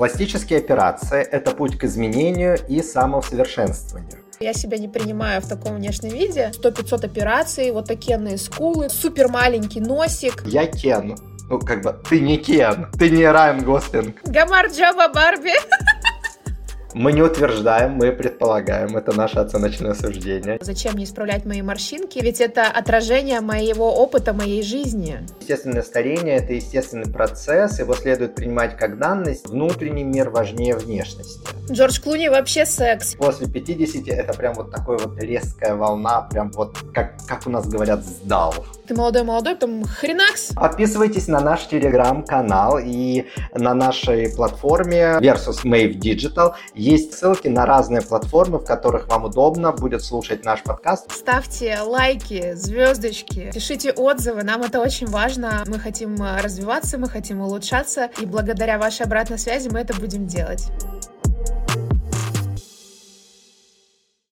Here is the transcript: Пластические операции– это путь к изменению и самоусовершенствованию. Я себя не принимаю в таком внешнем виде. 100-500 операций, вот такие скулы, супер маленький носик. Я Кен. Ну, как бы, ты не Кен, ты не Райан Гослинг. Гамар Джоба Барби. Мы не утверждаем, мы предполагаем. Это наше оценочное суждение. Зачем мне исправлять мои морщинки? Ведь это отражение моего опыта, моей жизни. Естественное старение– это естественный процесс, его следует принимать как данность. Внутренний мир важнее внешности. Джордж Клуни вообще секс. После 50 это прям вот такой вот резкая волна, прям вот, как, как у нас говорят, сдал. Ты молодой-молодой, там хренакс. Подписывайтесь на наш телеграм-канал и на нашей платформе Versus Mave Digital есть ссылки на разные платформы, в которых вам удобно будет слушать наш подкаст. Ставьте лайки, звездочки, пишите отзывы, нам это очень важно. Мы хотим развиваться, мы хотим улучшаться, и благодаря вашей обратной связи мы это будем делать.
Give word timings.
Пластические 0.00 0.60
операции– 0.60 1.20
это 1.30 1.50
путь 1.50 1.76
к 1.76 1.84
изменению 1.84 2.56
и 2.68 2.80
самоусовершенствованию. 2.80 4.16
Я 4.40 4.54
себя 4.54 4.78
не 4.78 4.88
принимаю 4.88 5.42
в 5.42 5.46
таком 5.46 5.76
внешнем 5.76 6.08
виде. 6.08 6.52
100-500 6.54 7.04
операций, 7.04 7.70
вот 7.70 7.86
такие 7.86 8.38
скулы, 8.38 8.88
супер 8.88 9.28
маленький 9.28 9.82
носик. 9.82 10.42
Я 10.46 10.66
Кен. 10.66 11.18
Ну, 11.50 11.58
как 11.58 11.82
бы, 11.82 11.94
ты 12.08 12.18
не 12.18 12.38
Кен, 12.38 12.86
ты 12.98 13.10
не 13.10 13.26
Райан 13.26 13.62
Гослинг. 13.62 14.16
Гамар 14.24 14.68
Джоба 14.68 15.08
Барби. 15.12 15.52
Мы 16.92 17.12
не 17.12 17.22
утверждаем, 17.22 17.92
мы 17.92 18.10
предполагаем. 18.10 18.96
Это 18.96 19.16
наше 19.16 19.38
оценочное 19.38 19.94
суждение. 19.94 20.58
Зачем 20.60 20.94
мне 20.94 21.04
исправлять 21.04 21.44
мои 21.44 21.62
морщинки? 21.62 22.18
Ведь 22.18 22.40
это 22.40 22.66
отражение 22.66 23.40
моего 23.40 23.94
опыта, 23.94 24.32
моей 24.32 24.62
жизни. 24.62 25.18
Естественное 25.40 25.82
старение– 25.82 26.36
это 26.38 26.52
естественный 26.52 27.10
процесс, 27.10 27.78
его 27.78 27.94
следует 27.94 28.34
принимать 28.34 28.76
как 28.76 28.98
данность. 28.98 29.48
Внутренний 29.48 30.04
мир 30.04 30.30
важнее 30.30 30.76
внешности. 30.76 31.40
Джордж 31.70 32.00
Клуни 32.00 32.28
вообще 32.28 32.66
секс. 32.66 33.14
После 33.14 33.46
50 33.46 34.08
это 34.08 34.32
прям 34.32 34.54
вот 34.54 34.70
такой 34.72 34.98
вот 34.98 35.18
резкая 35.20 35.76
волна, 35.76 36.22
прям 36.22 36.50
вот, 36.52 36.76
как, 36.92 37.14
как 37.26 37.46
у 37.46 37.50
нас 37.50 37.68
говорят, 37.68 38.04
сдал. 38.04 38.54
Ты 38.88 38.94
молодой-молодой, 38.94 39.54
там 39.54 39.84
хренакс. 39.84 40.52
Подписывайтесь 40.54 41.28
на 41.28 41.40
наш 41.40 41.68
телеграм-канал 41.68 42.78
и 42.82 43.26
на 43.54 43.72
нашей 43.74 44.34
платформе 44.34 45.18
Versus 45.20 45.64
Mave 45.64 45.98
Digital 46.00 46.54
есть 46.74 47.14
ссылки 47.14 47.46
на 47.46 47.66
разные 47.66 48.02
платформы, 48.02 48.58
в 48.58 48.64
которых 48.64 49.06
вам 49.08 49.26
удобно 49.26 49.70
будет 49.70 50.02
слушать 50.02 50.44
наш 50.44 50.62
подкаст. 50.64 51.12
Ставьте 51.12 51.78
лайки, 51.80 52.54
звездочки, 52.54 53.50
пишите 53.54 53.92
отзывы, 53.92 54.42
нам 54.42 54.62
это 54.62 54.80
очень 54.80 55.06
важно. 55.06 55.62
Мы 55.68 55.78
хотим 55.78 56.16
развиваться, 56.20 56.98
мы 56.98 57.08
хотим 57.08 57.40
улучшаться, 57.40 58.10
и 58.20 58.26
благодаря 58.26 58.78
вашей 58.78 59.06
обратной 59.06 59.38
связи 59.38 59.68
мы 59.68 59.80
это 59.80 59.94
будем 59.94 60.26
делать. 60.26 60.66